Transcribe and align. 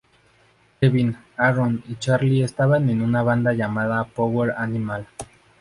Kevin, 0.79 1.15
Aaron 1.37 1.83
y 1.87 1.95
Charlie 1.99 2.41
estaban 2.43 2.89
en 2.89 3.03
una 3.03 3.21
banda 3.21 3.53
llamada 3.53 4.03
Power 4.03 4.55
Animal. 4.57 5.07